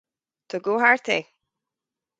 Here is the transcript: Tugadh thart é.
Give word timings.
Tugadh 0.49 0.79
thart 0.81 1.07
é. 1.17 1.19